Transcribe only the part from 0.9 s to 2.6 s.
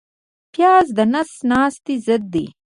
د نس ناستي ضد دی